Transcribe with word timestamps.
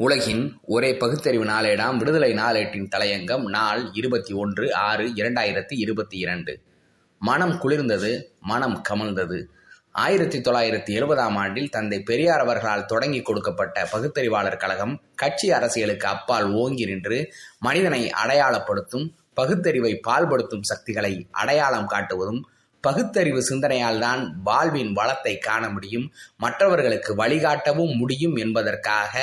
உலகின் 0.00 0.42
ஒரே 0.66 0.88
பகுத்தறிவு 0.92 1.44
நாளேடாம் 1.44 1.96
விடுதலை 1.96 2.28
நாளேட்டின் 2.34 2.88
தலையங்கம் 2.94 3.44
நாள் 3.48 3.82
இருபத்தி 3.92 4.32
ஒன்று 4.32 4.74
ஆறு 4.80 5.04
இரண்டாயிரத்தி 5.14 5.74
இருபத்தி 5.74 6.16
இரண்டு. 6.18 6.52
மனம் 7.20 7.54
குளிர்ந்தது 7.58 8.10
மனம் 8.40 8.76
கமழ்ந்தது. 8.88 9.38
ஆயிரத்தி 9.94 10.38
தொள்ளாயிரத்தி 10.40 10.92
எழுபதாம் 10.94 11.36
ஆண்டில் 11.36 11.70
தந்தை 11.70 12.02
பெரியார் 12.02 12.40
அவர்களால் 12.40 12.86
தொடங்கி 12.86 13.22
கொடுக்கப்பட்ட 13.22 13.86
பகுத்தறிவாளர் 13.92 14.56
கழகம் 14.56 14.94
கட்சி 15.14 15.50
அரசியலுக்கு 15.50 16.06
அப்பால் 16.06 16.48
ஓங்கி 16.54 16.86
நின்று 16.86 17.20
மனிதனை 17.58 18.02
அடையாளப்படுத்தும் 18.14 19.06
பகுத்தறிவை 19.34 20.00
பால்படுத்தும் 20.08 20.62
சக்திகளை 20.62 21.14
அடையாளம் 21.30 21.86
காட்டுவதும் 21.86 22.42
பகுத்தறிவு 22.84 23.40
சிந்தனையால் 23.42 23.98
தான் 23.98 24.22
வாழ்வின் 24.42 24.92
வளத்தை 24.92 25.38
காண 25.38 25.68
முடியும் 25.68 26.06
மற்றவர்களுக்கு 26.36 27.12
வழிகாட்டவும் 27.14 27.94
முடியும் 27.96 28.36
என்பதற்காக 28.36 29.14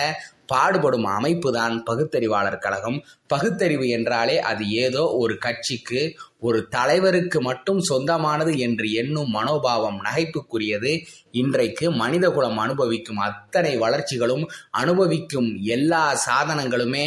பாடுபடும் 0.54 1.08
அமைப்புதான் 1.16 1.76
பகுத்தறிவாளர் 1.90 2.64
கழகம். 2.66 3.00
பகுத்தறிவு 3.28 3.86
என்றாலே 3.90 4.38
அது 4.52 4.64
ஏதோ 4.84 5.04
ஒரு 5.22 5.36
கட்சிக்கு 5.38 6.02
ஒரு 6.40 6.60
தலைவருக்கு 6.68 7.40
மட்டும் 7.42 7.80
சொந்தமானது 7.80 8.54
என்று 8.58 8.88
எண்ணும் 8.92 9.30
மனோபாவம் 9.36 10.00
நகைப்புக்குரியது. 10.06 10.92
இன்றைக்கு 11.32 11.86
மனிதகுலம் 12.02 12.58
அனுபவிக்கும் 12.58 13.22
அத்தனை 13.28 13.74
வளர்ச்சிகளும் 13.78 14.44
அனுபவிக்கும் 14.82 15.50
எல்லா 15.76 16.04
சாதனங்களுமே 16.26 17.06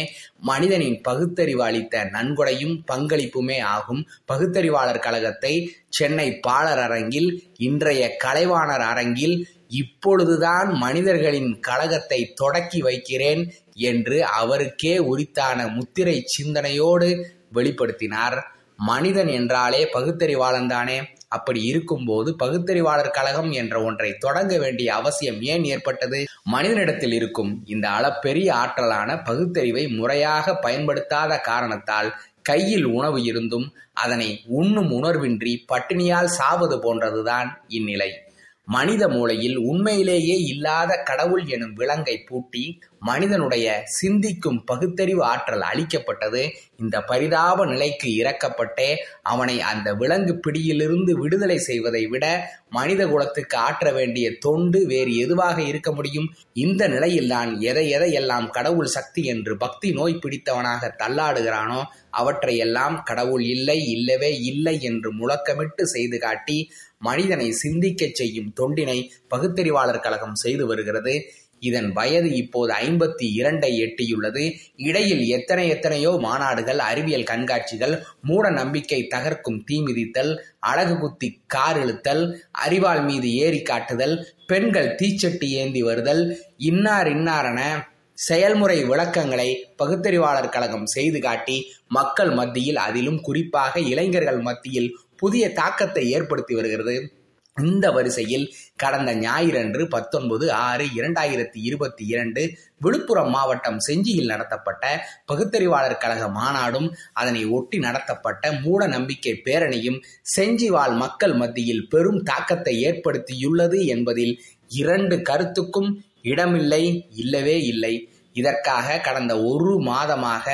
மனிதனின் 0.49 0.97
பகுத்தறிவு 1.01 1.63
அளித்த 1.63 2.03
நன்கொடையும் 2.15 2.75
பங்களிப்புமே 2.91 3.59
ஆகும். 3.75 4.01
பகுத்தறிவாளர் 4.31 5.05
கழகத்தை 5.07 5.53
சென்னை 5.97 6.27
பாலர் 6.39 6.81
அரங்கில் 6.87 7.29
இன்றைய 7.59 8.03
கலைவாணர் 8.23 8.85
அரங்கில் 8.91 9.37
இப்பொழுதுதான் 9.67 10.73
மனிதர்களின் 10.73 11.59
கழகத்தை 11.59 12.33
தொடக்கி 12.33 12.81
வைக்கிறேன் 12.81 13.53
என்று 13.73 14.25
அவருக்கே 14.25 14.97
உரித்தான 14.97 15.67
முத்திரை 15.67 16.23
சிந்தனையோடு 16.25 17.09
வெளிப்படுத்தினார். 17.53 18.41
மனிதன் 18.75 19.27
என்றாலே 19.27 19.89
பகுத்தறிவாளன் 19.93 20.67
தானே 20.67 20.97
அப்படி 21.27 21.63
இருக்கும்போது 21.63 22.35
பகுத்தறிவாளர் 22.39 23.11
கழகம் 23.11 23.51
என்ற 23.51 23.83
ஒன்றை 23.83 24.17
தொடங்க 24.17 24.57
வேண்டிய 24.57 24.95
அவசியம் 24.95 25.41
ஏன் 25.41 25.63
ஏற்பட்டது? 25.63 26.25
மனிதனிடத்தில் 26.43 27.11
இருக்கும் 27.11 27.63
இந்த 27.65 27.87
அளப்பெரிய 27.89 28.51
ஆற்றலான 28.51 29.23
பகுத்தறிவை 29.23 29.87
முறையாக 29.87 30.55
பயன்படுத்தாத 30.55 31.39
காரணத்தால் 31.39 32.15
கையில் 32.41 32.85
உணவு 32.85 33.23
இருந்தும் 33.23 33.73
அதனை 33.93 34.43
உண்ணும் 34.47 34.91
உணர்வின்றி 34.91 35.65
பட்டினியால் 35.73 36.25
சாவது 36.25 36.77
போன்றதுதான் 36.77 37.49
இந்நிலை. 37.67 38.26
மனித 38.67 39.03
மூளையில் 39.07 39.57
உண்மையிலேயே 39.57 40.37
இல்லாத 40.43 40.91
கடவுள் 41.05 41.43
எனும் 41.45 41.73
விலங்கை 41.73 42.15
பூட்டி 42.29 42.63
மனிதனுடைய 43.01 43.65
சிந்திக்கும் 43.85 44.59
பகுத்தறிவு 44.65 45.23
ஆற்றல் 45.23 45.61
அளிக்கப்பட்டது. 45.61 46.41
இந்த 46.75 46.95
பரிதாப 47.01 47.65
நிலைக்கு 47.65 48.09
இறக்கப்பட்டே 48.21 48.89
அவனை 49.23 49.55
அந்த 49.61 49.93
விலங்கு 49.93 50.33
பிடியிலிருந்து 50.37 51.13
விடுதலை 51.19 51.57
செய்வதை 51.59 52.03
விட 52.05 52.25
மனித 52.69 53.01
குலத்துக்கு 53.07 53.57
ஆற்ற 53.57 53.91
வேண்டிய 53.91 54.27
தொண்டு 54.37 54.85
வேறு 54.85 55.15
எதுவாக 55.17 55.57
இருக்க 55.61 55.91
முடியும்? 55.91 56.27
இந்த 56.53 56.81
நிலையில்தான் 56.87 57.51
எதை 57.61 57.85
எதையெல்லாம் 57.91 58.49
கடவுள் 58.49 58.85
சக்தி 58.87 59.23
என்று 59.25 59.57
பக்தி 59.57 59.91
நோய் 59.91 60.21
பிடித்தவனாக 60.25 60.91
தள்ளாடுகிறானோ 61.03 61.81
அவற்றையெல்லாம் 62.11 63.03
கடவுள் 63.03 63.43
இல்லை 63.45 63.79
இல்லவே 63.87 64.31
இல்லை 64.41 64.75
என்று 64.81 65.09
முழக்கமிட்டு 65.13 65.83
செய்து 65.95 66.17
காட்டி 66.19 66.57
மனிதனை 66.97 67.47
சிந்திக்கச் 67.51 68.15
செய்யும் 68.15 68.53
தொண்டினை 68.59 68.99
பகுத்தறிவாளர் 69.29 69.99
கழகம் 69.99 70.35
செய்து 70.35 70.63
வருகிறது. 70.65 71.15
இதன் 71.59 71.91
வயது 71.91 72.35
இப்போது 72.35 72.73
ஐம்பத்தி 72.73 73.27
இரண்டை 73.39 73.71
எட்டியுள்ளது. 73.85 74.53
இடையில் 74.75 75.25
எத்தனை 75.27 75.69
எத்தனையோ 75.69 76.09
மாநாடுகள் 76.09 76.77
அறிவியல் 76.77 77.23
கண்காட்சிகள் 77.23 78.03
மூட 78.21 78.49
நம்பிக்கை 78.49 79.07
தகர்க்கும் 79.15 79.63
தீ 79.63 79.81
மிதித்தல் 79.81 80.39
அழகு 80.59 80.97
குத்தி 80.97 81.41
கார் 81.47 81.77
இழுத்தல் 81.85 82.39
அறிவாள் 82.51 83.03
மீது 83.03 83.33
ஏறி 83.33 83.61
காட்டுதல் 83.61 84.31
பெண்கள் 84.47 84.95
தீச்சட்டி 84.95 85.49
ஏந்தி 85.49 85.83
வருதல் 85.83 86.37
இன்னார் 86.57 87.07
இன்னாரென 87.07 87.85
செயல்முறை 88.13 88.83
விளக்கங்களை 88.83 89.73
பகுத்தறிவாளர் 89.77 90.49
கழகம் 90.49 90.85
செய்து 90.85 91.19
காட்டி 91.19 91.71
மக்கள் 91.87 92.31
மத்தியில் 92.31 92.75
அதிலும் 92.75 93.21
குறிப்பாக 93.21 93.79
இளைஞர்கள் 93.79 94.39
மத்தியில் 94.39 94.97
புதிய 95.15 95.53
தாக்கத்தை 95.53 96.09
ஏற்படுத்தி 96.09 96.55
வருகிறது. 96.55 97.16
இந்த 97.57 97.91
வரிசையில் 97.91 98.45
கடந்த 98.75 99.11
ஞாயிறன்று 99.15 99.83
பத்தொன்பது 99.87 100.51
ஆறு 100.51 100.85
இரண்டாயிரத்தி 100.95 101.59
இருபத்தி 101.61 102.03
இரண்டு 102.05 102.41
விழுப்புரம் 102.81 103.29
மாவட்டம் 103.29 103.79
செஞ்சியில் 103.79 104.25
நடத்தப்பட்ட 104.25 104.83
பகுத்தறிவாளர் 105.25 105.97
கழக 105.97 106.27
மாநாடும் 106.29 106.89
அதனை 107.13 107.45
ஒட்டி 107.49 107.79
நடத்தப்பட்ட 107.79 108.51
மூட 108.61 108.87
நம்பிக்கை 108.87 109.33
பேரணியும் 109.45 109.99
செஞ்சி 110.35 110.69
வாழ் 110.69 110.95
மக்கள் 110.95 111.33
மத்தியில் 111.33 111.87
பெரும் 111.87 112.21
தாக்கத்தை 112.23 112.75
ஏற்படுத்தியுள்ளது 112.81 113.85
என்பதில் 113.85 114.35
இரண்டு 114.75 115.21
கருத்துக்கும் 115.21 115.89
இடமில்லை 116.21 116.83
இல்லவே 117.15 117.57
இல்லை. 117.63 117.93
இதற்காக 118.37 118.97
கடந்த 118.99 119.33
ஒரு 119.51 119.73
மாதமாக 119.81 120.45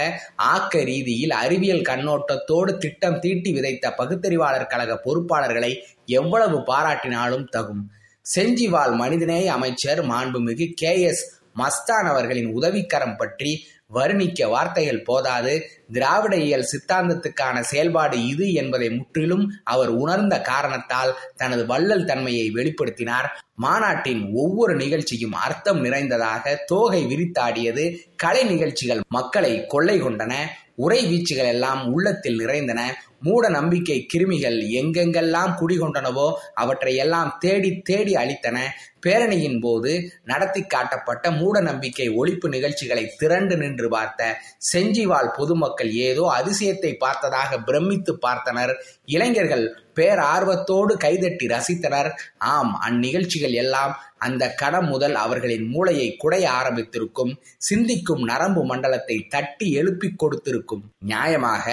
ஆக்க 0.52 0.84
ரீதியில் 0.84 1.34
அறிவியல் 1.44 1.88
கண்ணோட்டத்தோடு 1.90 2.72
திட்டம் 2.78 3.20
தீட்டி 3.20 3.52
விதைத்த 3.54 3.92
பகுத்தறிவாளர் 3.98 4.72
கழக 4.74 4.96
பொறுப்பாளர்களை 5.06 5.72
எவ்வளவு 6.20 6.60
பாராட்டினாலும் 6.72 7.48
தகும். 7.58 7.84
செஞ்சிவால் 8.26 8.94
மனிதநேய 8.96 9.48
அமைச்சர் 9.54 10.02
மாண்புமிகு 10.06 10.68
கே 10.82 10.92
எஸ் 11.02 11.24
மஸ்தான் 11.60 12.08
அவர்களின் 12.12 12.50
உதவிக்கரம் 12.58 13.18
பற்றி 13.18 13.52
வர்ணிக்க 13.94 14.48
வார்த்தைகள் 14.48 15.02
போதாது. 15.02 15.70
திராவிட 15.92 16.36
இயல் 16.36 16.68
சித்தாந்தத்துக்கான 16.72 17.60
செயல்பாடு 17.60 18.28
இது 18.28 18.54
என்பதை 18.54 18.90
முற்றிலும் 18.90 19.52
அவர் 19.64 19.88
உணர்ந்த 19.88 20.42
காரணத்தால் 20.42 21.16
தனது 21.36 21.66
வள்ளல் 21.66 22.06
தன்மையை 22.06 22.52
வெளிப்படுத்தினார். 22.54 23.28
மாநாட்டின் 23.56 24.30
ஒவ்வொரு 24.34 24.76
நிகழ்ச்சியும் 24.76 25.34
அர்த்தம் 25.34 25.82
நிறைந்ததாக 25.82 26.64
தோகை 26.66 27.06
விரித்தாடியது. 27.06 27.98
கலை 28.16 28.44
நிகழ்ச்சிகள் 28.44 29.02
மக்களை 29.08 29.66
கொள்ளை 29.66 30.02
கொண்டன. 30.02 30.34
உரை 30.76 31.02
வீச்சுகள் 31.06 31.48
எல்லாம் 31.48 31.94
உள்ளத்தில் 31.94 32.36
நிறைந்தன. 32.36 33.04
மூட 33.24 33.50
நம்பிக்கை 33.50 33.98
கிருமிகள் 34.14 34.60
எங்கெங்கெல்லாம் 34.80 35.54
குடிகொண்டனவோ 35.62 36.28
அவற்றை 36.54 36.96
எல்லாம் 36.96 37.32
தேடி 37.40 37.72
தேடி 37.82 38.16
அளித்தன 38.16 38.58
பேரணியின் 39.06 39.60
போது 39.60 39.92
நடத்தி 40.24 40.62
காட்டப்பட்ட 40.64 41.32
மூட 41.32 41.56
நம்பிக்கை 41.62 42.08
ஒழிப்பு 42.20 42.48
நிகழ்ச்சிகளை 42.48 43.06
திரண்டு 43.18 43.56
நின்று 43.58 43.88
பார்த்த 43.90 44.30
செஞ்சிவாழ் 44.74 45.32
பொதுமக்கள் 45.38 45.92
ஏதோ 46.08 46.26
அதிசயத்தை 46.40 46.92
பார்த்ததாக 46.98 47.60
பிரமித்து 47.60 48.14
பார்த்தனர். 48.28 48.74
இளைஞர்கள் 49.08 49.66
பேரார்வத்தோடு 49.96 50.94
கைதட்டி 50.98 51.46
ரசித்தனர். 51.48 52.10
ஆம் 52.54 52.74
அந்நிகழ்ச்சிகள் 52.88 53.56
எல்லாம் 53.64 53.94
அந்த 54.18 54.44
கடம் 54.54 54.88
முதல் 54.88 55.16
அவர்களின் 55.16 55.66
மூளையை 55.68 56.08
குடைய 56.24 56.46
ஆரம்பித்திருக்கும் 56.60 57.34
சிந்திக்கும் 57.68 58.24
நரம்பு 58.24 58.62
மண்டலத்தை 58.66 59.18
தட்டி 59.30 59.68
எழுப்பி 59.72 60.10
கொடுத்திருக்கும். 60.16 60.84
நியாயமாக 61.08 61.66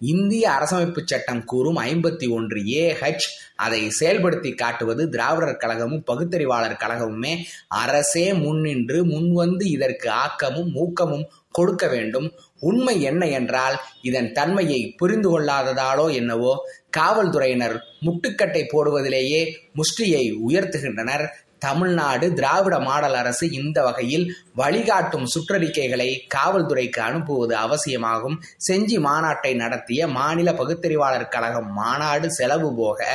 இந்திய 0.00 0.50
அரசமைப்பு 0.50 1.00
சட்டம் 1.04 1.44
கூறும் 1.44 1.76
ஐம்பத்தி 1.76 2.30
ஒன்று 2.30 2.68
ஏ 2.68 2.92
ஹெச். 2.92 3.26
அதை 3.56 3.88
செயல்படுத்தி 4.00 4.54
காட்டுவது 4.54 5.08
திராவிடர் 5.08 5.56
கழகமும் 5.56 6.04
பகுத்தறிவாளர் 6.06 6.80
கழகமுமே. 6.80 7.36
அரசே 7.68 8.34
முன்னின்று 8.34 9.04
முன்வந்து 9.04 9.62
இதற்கு 9.62 10.10
ஆக்கமும் 10.10 10.74
ஊக்கமும் 10.74 11.28
கொடுக்க 11.50 11.88
வேண்டும். 11.88 12.32
உண்மை 12.60 13.02
என்ன 13.02 13.28
என்றால் 13.28 13.80
இதன் 14.02 14.32
தன்மையை 14.32 14.94
புரிந்து 14.96 15.28
கொள்ளாததாலோ 15.30 16.12
என்னவோ 16.12 16.56
காவல்துறையினர் 16.90 17.84
முட்டுக்கட்டை 18.00 18.64
போடுவதிலேயே 18.72 19.52
முஷ்டியை 19.74 20.32
உயர்த்துகின்றனர். 20.48 21.26
தமிழ்நாடு 21.58 22.32
திராவிட 22.32 22.78
மாடல் 22.78 23.14
அரசு 23.14 23.50
இந்த 23.50 23.82
வகையில் 23.82 24.34
வழிகாட்டும் 24.54 25.26
சுற்றறிக்கைகளை 25.26 26.08
காவல்துறைக்கு 26.34 27.00
அனுப்புவது 27.00 27.56
அவசியமாகும். 27.56 28.40
செஞ்சி 28.56 28.98
மாநாட்டை 28.98 29.54
நடத்திய 29.54 30.08
மாநில 30.08 30.52
பகுத்தறிவாளர் 30.52 31.28
கழகம் 31.28 31.72
மாநாடு 31.72 32.30
செலவு 32.30 32.74
போக 32.76 33.06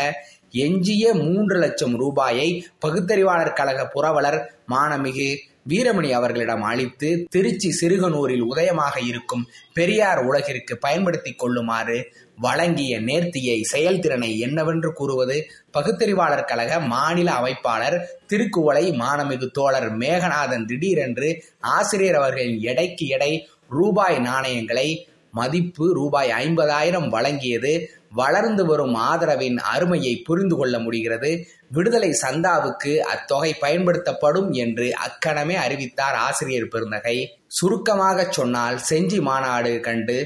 எஞ்சிய 0.51 1.13
மூன்று 1.13 1.60
லட்சம் 1.60 1.95
ரூபாயை 1.98 2.66
பகுத்தறிவாளர் 2.86 3.54
கழக 3.54 3.88
புரவலர் 3.88 4.40
மானமிகு 4.72 5.30
வீரமணி 5.65 6.10
அவர்களிடம் 6.13 6.63
அளித்து 6.63 7.10
திருச்சி 7.31 7.69
சிறுகனூரில் 7.71 8.44
உதயமாக 8.44 8.95
இருக்கும் 9.01 9.44
பெரியார் 9.74 10.21
உலகிற்கு 10.25 10.74
பயன்படுத்திக் 10.77 11.39
கொள்ளுமாறு 11.39 11.98
வழங்கிய 12.38 12.94
நேர்த்தியை 13.00 13.57
செயல்திறனை 13.63 14.31
என்னவென்று 14.39 14.89
கூறுவது 14.94 15.38
பகுத்தறிவாளர் 15.71 16.45
கழக 16.45 16.80
மாநில 16.88 17.30
அமைப்பாளர் 17.31 17.98
திருக்குவளை 18.27 18.86
மானமிகு 18.95 19.50
தோழர் 19.51 19.89
மேகநாதன் 19.98 20.65
திடீரென்று 20.65 21.30
ஆசிரியர் 21.74 22.15
அவர்களின் 22.15 22.60
எடைக்கு 22.63 23.07
எடை 23.07 23.31
ரூபாய் 23.69 24.19
நாணயங்களை 24.19 24.88
மதிப்பு 25.34 25.86
ரூபாய் 25.94 26.32
ஐம்பதாயிரம் 26.44 27.08
வழங்கியது. 27.10 27.74
வளர்ந்து 28.12 28.64
வரும் 28.66 28.96
ஆதரவின் 29.10 29.58
அருமையை 29.74 30.14
புரிந்து 30.28 30.56
கொள்ள 30.56 30.76
முடிகிறது. 30.80 31.32
விடுதலை 31.70 32.10
சந்தாவுக்கு 32.24 32.92
அத்தொகை 33.14 33.52
பயன்படுத்தப்படும் 33.54 34.50
என்று 34.64 34.88
அக்கணமே 35.08 35.56
அறிவித்தார் 35.56 36.18
ஆசிரியர் 36.28 36.68
பெருந்தகை. 36.68 37.18
சுருக்கமாக 37.48 38.28
சொன்னால் 38.30 38.80
செஞ்சி 38.90 39.20
மாநாடு 39.22 39.74
கண்டு 39.80 40.18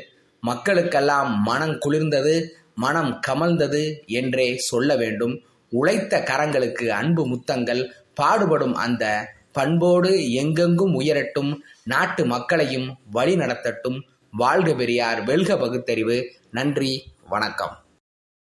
மக்களுக்கெல்லாம் 0.43 1.31
மனம் 1.43 1.77
குளிர்ந்தது 1.85 2.35
மனம் 2.75 3.13
கமழ்ந்தது 3.27 3.83
என்றே 4.19 4.49
சொல்ல 4.65 4.89
வேண்டும். 4.95 5.33
உழைத்த 5.71 6.19
கரங்களுக்கு 6.27 6.85
அன்பு 6.99 7.23
முத்தங்கள் 7.27 7.81
பாடுபடும் 8.13 8.75
அந்த 8.75 9.05
பண்போடு 9.51 10.11
எங்கெங்கும் 10.33 10.93
உயரட்டும் 10.99 11.51
நாட்டு 11.83 12.23
மக்களையும் 12.25 12.87
வழி 13.11 13.35
நடத்தட்டும் 13.35 13.97
வாழ்க 14.31 14.73
பெரியார் 14.73 15.23
வெல்க 15.23 15.57
பகுத்தறிவு. 15.57 16.31
நன்றி 16.51 17.11
வணக்கம். 17.29 17.85